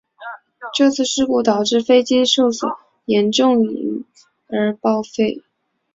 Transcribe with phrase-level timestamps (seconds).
[0.73, 2.71] 这次事故导致飞机受损
[3.05, 4.03] 严重因
[4.47, 5.43] 而报废。